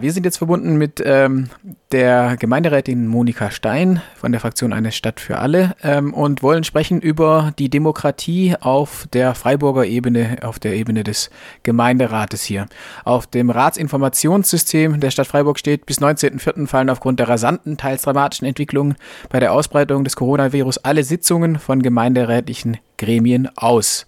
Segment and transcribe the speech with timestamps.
[0.00, 1.50] Wir sind jetzt verbunden mit ähm,
[1.92, 7.00] der Gemeinderätin Monika Stein von der Fraktion Eine Stadt für alle ähm, und wollen sprechen
[7.02, 11.28] über die Demokratie auf der Freiburger Ebene, auf der Ebene des
[11.64, 12.66] Gemeinderates hier.
[13.04, 16.66] Auf dem Ratsinformationssystem der Stadt Freiburg steht, bis 19.04.
[16.66, 18.94] fallen aufgrund der rasanten, teils dramatischen Entwicklungen
[19.28, 24.06] bei der Ausbreitung des Coronavirus alle Sitzungen von gemeinderätlichen Gremien aus.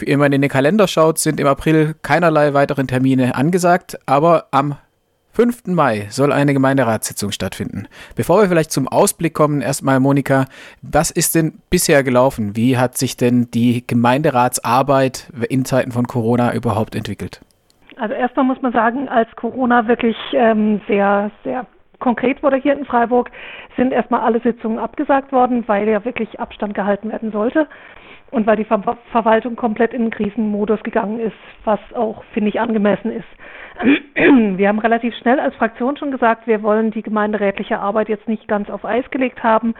[0.00, 4.76] Wenn man in den Kalender schaut, sind im April keinerlei weiteren Termine angesagt, aber am
[5.34, 5.66] 5.
[5.66, 7.88] Mai soll eine Gemeinderatssitzung stattfinden.
[8.14, 10.44] Bevor wir vielleicht zum Ausblick kommen, erstmal Monika,
[10.80, 12.54] was ist denn bisher gelaufen?
[12.54, 17.40] Wie hat sich denn die Gemeinderatsarbeit in Zeiten von Corona überhaupt entwickelt?
[17.96, 21.66] Also erstmal muss man sagen, als Corona wirklich ähm, sehr, sehr
[21.98, 23.30] konkret wurde hier in Freiburg,
[23.76, 27.66] sind erstmal alle Sitzungen abgesagt worden, weil ja wirklich Abstand gehalten werden sollte
[28.30, 32.60] und weil die Ver Verwaltung komplett in den Krisenmodus gegangen ist, was auch, finde ich,
[32.60, 33.26] angemessen ist.
[34.14, 38.46] Wir haben relativ schnell als Fraktion schon gesagt, wir wollen die gemeinderätliche Arbeit jetzt nicht
[38.46, 39.74] ganz auf Eis gelegt haben,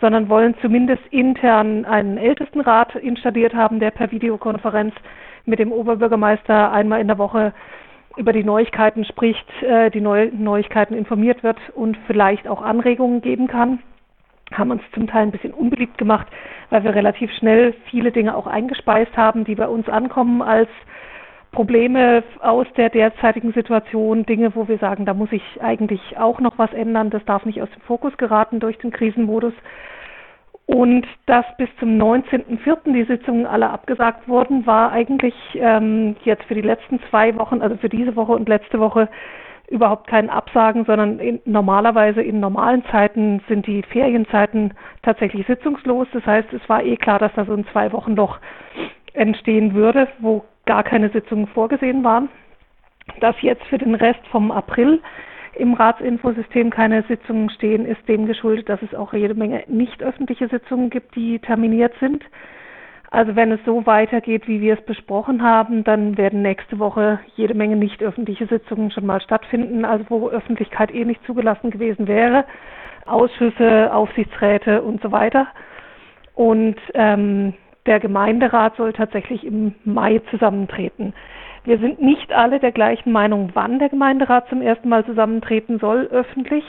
[0.00, 4.94] sondern wollen zumindest intern einen Ältestenrat installiert haben, der per Videokonferenz
[5.44, 7.52] mit dem Oberbürgermeister einmal in der Woche
[8.16, 13.48] über die Neuigkeiten spricht, äh, die Neu Neuigkeiten informiert wird und vielleicht auch Anregungen geben
[13.48, 13.80] kann.
[14.52, 16.26] Haben uns zum Teil ein bisschen unbeliebt gemacht,
[16.70, 20.68] weil wir relativ schnell viele Dinge auch eingespeist haben, die bei uns ankommen als
[21.54, 26.58] Probleme aus der derzeitigen Situation, Dinge, wo wir sagen, da muss ich eigentlich auch noch
[26.58, 29.54] was ändern, das darf nicht aus dem Fokus geraten durch den Krisenmodus.
[30.66, 32.92] Und dass bis zum 19.04.
[32.92, 37.76] die Sitzungen alle abgesagt wurden, war eigentlich ähm, jetzt für die letzten zwei Wochen, also
[37.76, 39.08] für diese Woche und letzte Woche,
[39.68, 46.06] überhaupt kein Absagen, sondern in, normalerweise in normalen Zeiten sind die Ferienzeiten tatsächlich sitzungslos.
[46.12, 48.38] Das heißt, es war eh klar, dass da so ein zwei Wochen Loch
[49.14, 52.28] entstehen würde, wo gar keine Sitzungen vorgesehen waren.
[53.20, 55.02] Dass jetzt für den Rest vom April
[55.56, 60.48] im Ratsinfosystem keine Sitzungen stehen, ist dem geschuldet, dass es auch jede Menge nicht öffentliche
[60.48, 62.24] Sitzungen gibt, die terminiert sind.
[63.10, 67.54] Also wenn es so weitergeht, wie wir es besprochen haben, dann werden nächste Woche jede
[67.54, 72.44] Menge nicht öffentliche Sitzungen schon mal stattfinden, also wo Öffentlichkeit eh nicht zugelassen gewesen wäre.
[73.06, 75.46] Ausschüsse, Aufsichtsräte und so weiter.
[76.34, 77.54] Und ähm,
[77.86, 81.14] der Gemeinderat soll tatsächlich im Mai zusammentreten.
[81.64, 86.08] Wir sind nicht alle der gleichen Meinung, wann der Gemeinderat zum ersten Mal zusammentreten soll,
[86.10, 86.64] öffentlich.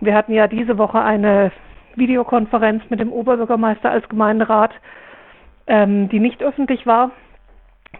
[0.00, 1.52] Wir hatten ja diese Woche eine
[1.94, 4.72] Videokonferenz mit dem Oberbürgermeister als Gemeinderat,
[5.66, 7.10] ähm, die nicht öffentlich war,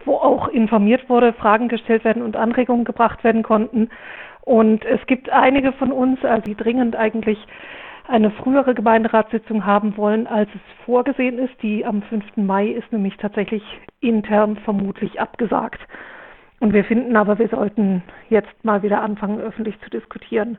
[0.05, 3.89] wo auch informiert wurde, Fragen gestellt werden und Anregungen gebracht werden konnten.
[4.41, 7.37] Und es gibt einige von uns, also die dringend eigentlich
[8.07, 11.61] eine frühere Gemeinderatssitzung haben wollen, als es vorgesehen ist.
[11.61, 12.37] Die am 5.
[12.37, 13.63] Mai ist nämlich tatsächlich
[13.99, 15.79] intern vermutlich abgesagt.
[16.59, 20.57] Und wir finden aber, wir sollten jetzt mal wieder anfangen, öffentlich zu diskutieren.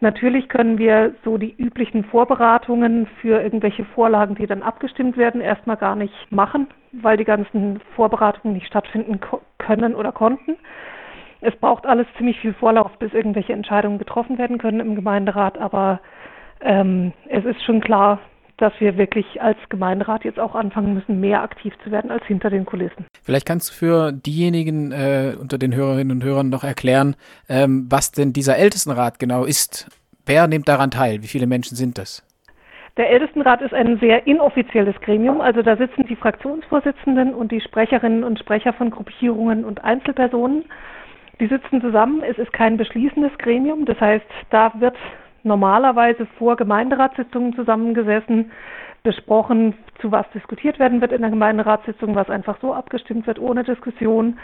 [0.00, 5.76] Natürlich können wir so die üblichen Vorberatungen für irgendwelche Vorlagen, die dann abgestimmt werden, erstmal
[5.76, 9.20] gar nicht machen, weil die ganzen Vorberatungen nicht stattfinden
[9.58, 10.56] können oder konnten.
[11.40, 16.00] Es braucht alles ziemlich viel Vorlauf, bis irgendwelche Entscheidungen getroffen werden können im Gemeinderat, aber
[16.60, 18.20] ähm, es ist schon klar,
[18.56, 22.48] dass wir wirklich als Gemeinderat jetzt auch anfangen müssen, mehr aktiv zu werden als hinter
[22.48, 23.04] den Kulissen.
[23.22, 27.16] Vielleicht kannst du für diejenigen äh, unter den Hörerinnen und Hörern noch erklären,
[27.48, 29.88] ähm, was denn dieser Ältestenrat genau ist.
[30.24, 31.22] Wer nimmt daran teil?
[31.22, 32.22] Wie viele Menschen sind das?
[32.96, 38.24] Der Ältestenrat ist ein sehr inoffizielles Gremium, also da sitzen die Fraktionsvorsitzenden und die Sprecherinnen
[38.24, 40.64] und Sprecher von Gruppierungen und Einzelpersonen.
[41.38, 44.96] Die sitzen zusammen, es ist kein beschließendes Gremium, das heißt, da wird
[45.46, 48.50] normalerweise vor Gemeinderatssitzungen zusammengesessen,
[49.02, 53.62] besprochen, zu was diskutiert werden wird in der Gemeinderatssitzung, was einfach so abgestimmt wird ohne
[53.62, 54.38] Diskussion.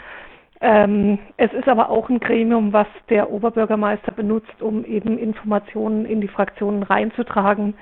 [0.61, 6.21] Ähm, es ist aber auch ein Gremium, was der Oberbürgermeister benutzt, um eben Informationen in
[6.21, 7.73] die Fraktionen reinzutragen,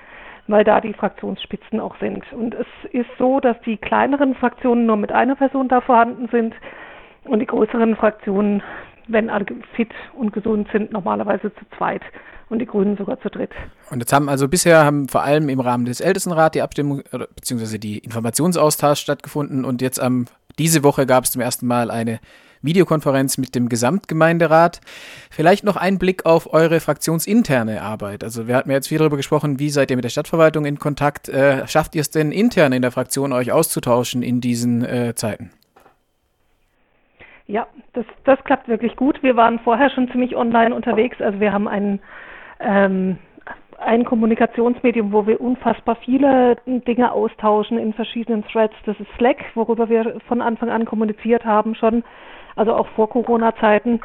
[0.47, 2.23] weil da die Fraktionsspitzen auch sind.
[2.33, 6.55] Und es ist so, dass die kleineren Fraktionen nur mit einer Person da vorhanden sind
[7.25, 8.63] und die größeren Fraktionen,
[9.07, 9.45] wenn alle
[9.75, 12.01] fit und gesund sind, normalerweise zu zweit
[12.51, 13.51] und die Grünen sogar zu dritt.
[13.89, 17.77] Und jetzt haben also bisher haben vor allem im Rahmen des Ältestenrats die Abstimmung bzw.
[17.77, 20.25] die Informationsaustausch stattgefunden und jetzt am
[20.59, 22.19] diese Woche gab es zum ersten Mal eine
[22.61, 24.81] Videokonferenz mit dem Gesamtgemeinderat.
[25.31, 28.23] Vielleicht noch ein Blick auf eure fraktionsinterne Arbeit.
[28.23, 30.77] Also wir hatten ja jetzt viel darüber gesprochen, wie seid ihr mit der Stadtverwaltung in
[30.77, 31.29] Kontakt?
[31.29, 35.51] Äh, schafft ihr es denn intern in der Fraktion euch auszutauschen in diesen äh, Zeiten?
[37.47, 39.21] Ja, das, das klappt wirklich gut.
[39.23, 41.19] Wir waren vorher schon ziemlich online unterwegs.
[41.19, 41.99] Also wir haben einen
[42.61, 43.17] ähm,
[43.79, 48.75] ein Kommunikationsmedium, wo wir unfassbar viele Dinge austauschen in verschiedenen Threads.
[48.85, 52.03] Das ist Slack, worüber wir von Anfang an kommuniziert haben schon,
[52.55, 53.99] also auch vor Corona-Zeiten.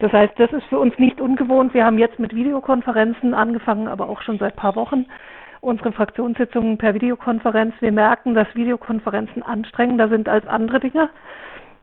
[0.00, 1.74] Das heißt, das ist für uns nicht ungewohnt.
[1.74, 5.06] Wir haben jetzt mit Videokonferenzen angefangen, aber auch schon seit ein paar Wochen
[5.62, 7.72] unsere Fraktionssitzungen per Videokonferenz.
[7.78, 11.08] Wir merken, dass Videokonferenzen anstrengender sind als andere Dinge,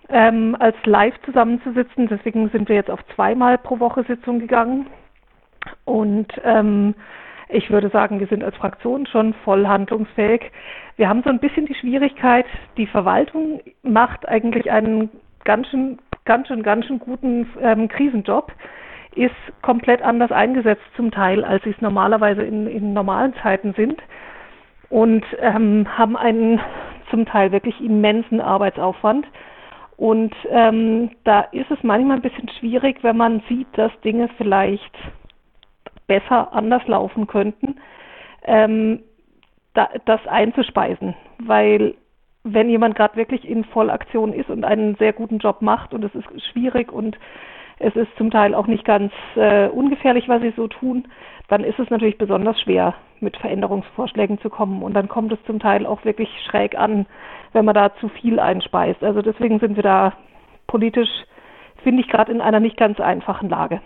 [0.09, 2.07] ähm, als live zusammenzusitzen.
[2.09, 4.87] Deswegen sind wir jetzt auf zweimal pro Woche Sitzung gegangen.
[5.89, 6.93] Und ähm,
[7.47, 10.51] ich würde sagen, wir sind als Fraktion schon voll handlungsfähig.
[10.97, 12.45] Wir haben so ein bisschen die Schwierigkeit,
[12.77, 15.09] die Verwaltung macht eigentlich einen
[15.45, 18.51] ganz schön, ganz schön, ganz schön guten ähm, Krisenjob
[19.15, 19.33] ist
[19.63, 23.99] komplett anders eingesetzt zum Teil, als sie es normalerweise in, in normalen Zeiten sind
[24.89, 26.61] und ähm, haben einen
[27.09, 29.25] zum Teil wirklich immensen Arbeitsaufwand.
[29.97, 34.95] Und ähm, da ist es manchmal ein bisschen schwierig, wenn man sieht, dass Dinge vielleicht
[36.09, 37.75] besser anders laufen könnten,
[38.43, 38.99] ähm,
[39.73, 41.15] da, das einzuspeisen.
[41.37, 41.95] Weil
[42.43, 46.13] wenn jemand gerade wirklich in Vollaktion ist und einen sehr guten Job macht und es
[46.15, 47.17] ist schwierig und
[47.77, 51.07] es ist zum Teil auch nicht ganz äh, ungefährlich, was sie so tun,
[51.47, 54.83] dann ist es natürlich besonders schwer, mit Veränderungsvorschlägen zu kommen.
[54.83, 57.05] Und dann kommt es zum Teil auch wirklich schräg an,
[57.53, 59.03] wenn man da zu viel einspeist.
[59.03, 60.13] Also deswegen sind wir da
[60.67, 61.09] politisch,
[61.83, 63.81] finde ich, gerade in einer nicht ganz einfachen Lage.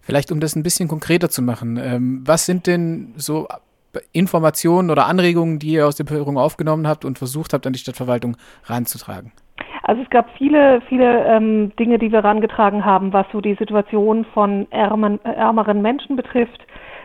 [0.00, 3.48] Vielleicht, um das ein bisschen konkreter zu machen, ähm, was sind denn so
[4.12, 7.78] Informationen oder Anregungen, die ihr aus der Bevölkerung aufgenommen habt und versucht habt, an die
[7.78, 9.32] Stadtverwaltung ranzutragen?
[9.82, 14.24] Also es gab viele, viele ähm, Dinge, die wir herangetragen haben, was so die Situation
[14.32, 16.60] von ärmen, ärmeren Menschen betrifft,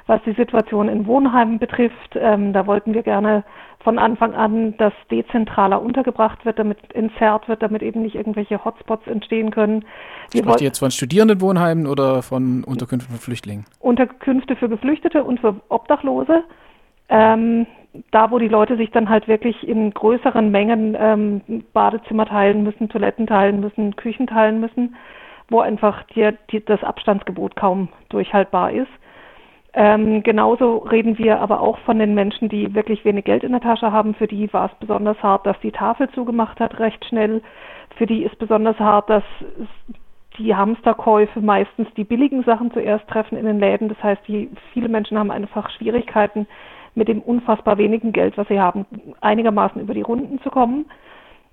[0.07, 2.15] was die Situation in Wohnheimen betrifft.
[2.15, 3.43] Ähm, da wollten wir gerne
[3.83, 9.05] von Anfang an, dass dezentraler untergebracht wird, damit entzerrt wird, damit eben nicht irgendwelche Hotspots
[9.07, 9.85] entstehen können.
[10.31, 13.63] Wir Sprecht ihr jetzt von Studierendenwohnheimen oder von Unterkünften für Flüchtlinge?
[13.79, 16.43] Unterkünfte für Geflüchtete und für Obdachlose.
[17.09, 17.65] Ähm,
[18.11, 21.41] da, wo die Leute sich dann halt wirklich in größeren Mengen ähm,
[21.73, 24.95] Badezimmer teilen müssen, Toiletten teilen müssen, Küchen teilen müssen,
[25.49, 28.91] wo einfach die, die, das Abstandsgebot kaum durchhaltbar ist.
[29.79, 33.61] Ähm, genauso reden wir aber auch von den Menschen, die wirklich wenig Geld in der
[33.61, 34.15] Tasche haben.
[34.15, 37.43] Für die war es besonders hart, dass die Tafel zugemacht hat, recht schnell.
[37.95, 39.23] Für die ist besonders hart, dass
[40.39, 43.87] die Hamsterkäufe meistens die billigen Sachen zuerst treffen in den Läden.
[43.87, 46.47] Das heißt, die, viele Menschen haben einfach Schwierigkeiten,
[46.95, 48.87] mit dem unfassbar wenigen Geld, was sie haben,
[49.21, 50.87] einigermaßen über die Runden zu kommen.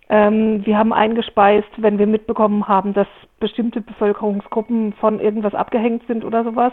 [0.08, 6.24] Ähm, wir haben eingespeist, wenn wir mitbekommen haben, dass bestimmte Bevölkerungsgruppen von irgendwas abgehängt sind
[6.24, 6.72] oder sowas.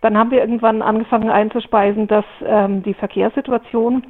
[0.00, 4.06] Dann haben wir irgendwann angefangen einzuspeisen, dass ähm, die Verkehrssituation,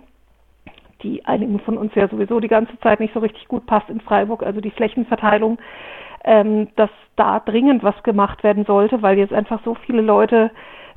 [1.03, 4.01] die einigen von uns ja sowieso die ganze Zeit nicht so richtig gut passt in
[4.01, 5.59] Freiburg, also die Flächenverteilung,
[6.25, 10.51] ähm, dass da dringend was gemacht werden sollte, weil jetzt einfach so viele Leute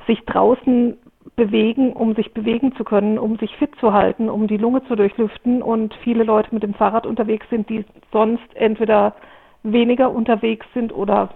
[0.06, 0.98] sich draußen
[1.36, 4.96] bewegen, um sich bewegen zu können, um sich fit zu halten, um die Lunge zu
[4.96, 5.62] durchlüften.
[5.62, 9.14] Und viele Leute mit dem Fahrrad unterwegs sind, die sonst entweder
[9.62, 11.30] weniger unterwegs sind oder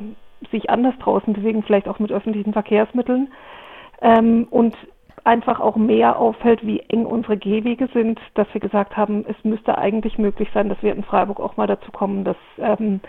[0.51, 3.29] sich anders draußen bewegen, vielleicht auch mit öffentlichen Verkehrsmitteln
[4.01, 4.77] ähm, und
[5.25, 9.77] einfach auch mehr auffällt, wie eng unsere Gehwege sind, dass wir gesagt haben, es müsste
[9.77, 13.01] eigentlich möglich sein, dass wir in Freiburg auch mal dazu kommen, dass ähm,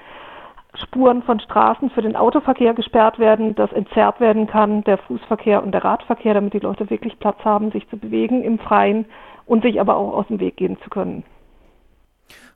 [0.83, 5.71] Spuren von Straßen für den Autoverkehr gesperrt werden, dass entzerrt werden kann, der Fußverkehr und
[5.71, 9.05] der Radverkehr, damit die Leute wirklich Platz haben, sich zu bewegen im Freien
[9.45, 11.23] und sich aber auch aus dem Weg gehen zu können.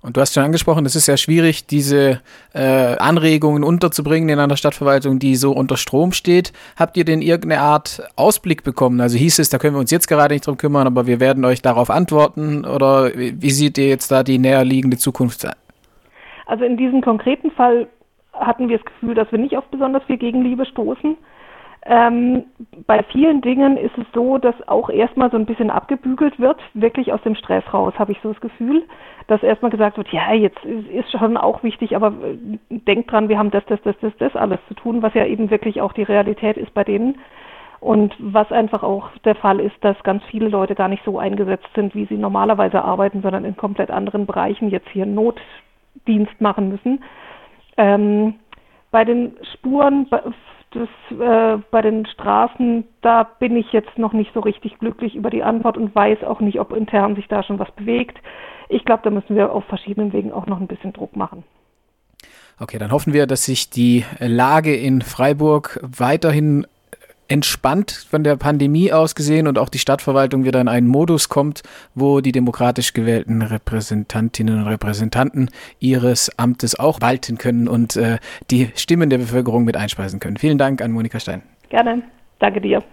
[0.03, 2.21] Und du hast schon angesprochen, es ist ja schwierig, diese
[2.53, 6.53] äh, Anregungen unterzubringen in einer Stadtverwaltung, die so unter Strom steht.
[6.75, 8.99] Habt ihr denn irgendeine Art Ausblick bekommen?
[8.99, 11.45] Also hieß es, da können wir uns jetzt gerade nicht drum kümmern, aber wir werden
[11.45, 12.65] euch darauf antworten?
[12.65, 15.45] Oder wie sieht ihr jetzt da die näherliegende Zukunft?
[16.47, 17.87] Also in diesem konkreten Fall
[18.33, 21.15] hatten wir das Gefühl, dass wir nicht auf besonders viel Gegenliebe stoßen.
[21.83, 22.43] Ähm,
[22.85, 27.11] bei vielen Dingen ist es so, dass auch erstmal so ein bisschen abgebügelt wird, wirklich
[27.11, 28.83] aus dem Stress raus, habe ich so das Gefühl,
[29.27, 32.13] dass erstmal gesagt wird, ja, jetzt ist schon auch wichtig, aber
[32.69, 35.25] äh, denkt dran, wir haben das, das, das, das, das alles zu tun, was ja
[35.25, 37.17] eben wirklich auch die Realität ist bei denen.
[37.79, 41.67] Und was einfach auch der Fall ist, dass ganz viele Leute gar nicht so eingesetzt
[41.73, 47.03] sind, wie sie normalerweise arbeiten, sondern in komplett anderen Bereichen jetzt hier Notdienst machen müssen.
[47.77, 48.35] Ähm,
[48.91, 50.07] bei den Spuren,
[50.71, 55.29] das, äh, bei den Straßen, da bin ich jetzt noch nicht so richtig glücklich über
[55.29, 58.17] die Antwort und weiß auch nicht, ob intern sich da schon was bewegt.
[58.69, 61.43] Ich glaube, da müssen wir auf verschiedenen Wegen auch noch ein bisschen Druck machen.
[62.59, 66.65] Okay, dann hoffen wir, dass sich die Lage in Freiburg weiterhin
[67.31, 71.63] entspannt von der Pandemie aus gesehen und auch die Stadtverwaltung wieder in einen Modus kommt,
[71.95, 78.17] wo die demokratisch gewählten Repräsentantinnen und Repräsentanten ihres Amtes auch walten können und äh,
[78.51, 80.35] die Stimmen der Bevölkerung mit einspeisen können.
[80.35, 81.41] Vielen Dank an Monika Stein.
[81.69, 82.03] Gerne.
[82.39, 82.83] Danke dir.